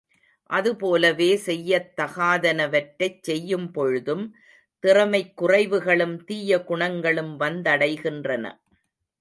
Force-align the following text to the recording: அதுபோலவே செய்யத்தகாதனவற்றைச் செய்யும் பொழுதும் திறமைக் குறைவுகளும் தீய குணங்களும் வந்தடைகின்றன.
அதுபோலவே 0.49 1.27
செய்யத்தகாதனவற்றைச் 1.45 3.19
செய்யும் 3.21 3.71
பொழுதும் 3.71 4.25
திறமைக் 4.83 5.33
குறைவுகளும் 5.41 6.17
தீய 6.23 6.63
குணங்களும் 6.63 7.39
வந்தடைகின்றன. 7.39 8.45